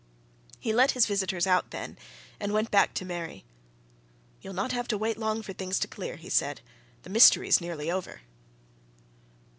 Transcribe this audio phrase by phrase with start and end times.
[0.59, 1.95] He let his visitors out then,
[2.39, 3.45] and went back to Mary.
[4.41, 6.61] "You'll not have to wait long for things to clear," he said.
[7.03, 8.21] "The mystery's nearly over!"